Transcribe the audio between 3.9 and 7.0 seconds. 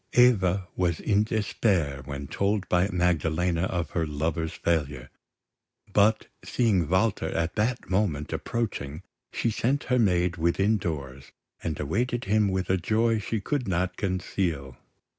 her lover's failure; but, seeing